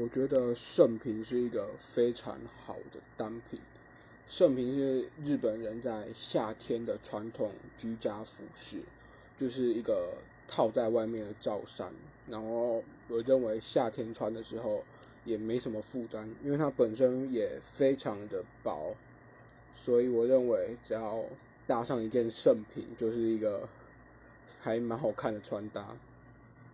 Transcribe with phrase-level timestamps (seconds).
[0.00, 3.58] 我觉得盛平是一个非常好的单品。
[4.28, 8.78] 盛平是日本人在夏天的传统居家服饰，
[9.36, 11.92] 就是一个套在外面的罩衫。
[12.28, 14.84] 然后我认为夏天穿的时候
[15.24, 18.94] 也没什么负担，因为它本身也非常的薄，
[19.74, 21.24] 所以我认为只要
[21.66, 23.68] 搭上一件盛平，就是一个
[24.60, 25.96] 还蛮好看的穿搭。